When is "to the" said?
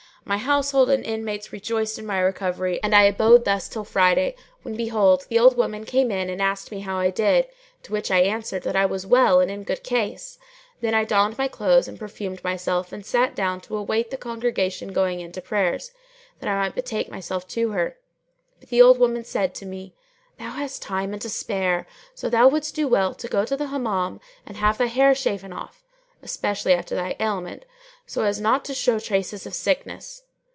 23.43-23.67